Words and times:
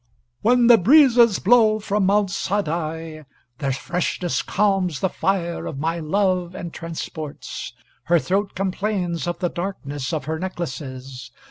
]_When 0.43 0.67
the 0.67 0.79
breezes 0.79 1.37
blow 1.37 1.77
from 1.79 2.07
Mount 2.07 2.31
Saadi, 2.31 3.21
their 3.59 3.71
freshness 3.71 4.41
calms 4.41 4.99
the 4.99 5.09
fire 5.09 5.67
of 5.67 5.77
my 5.77 5.99
love 5.99 6.55
and 6.55 6.73
transports.... 6.73 7.73
Her 8.05 8.17
throat 8.17 8.55
complains 8.55 9.27
of 9.27 9.37
the 9.37 9.49
darkness 9.49 10.11
of 10.11 10.25
her 10.25 10.39
necklaces. 10.39 11.29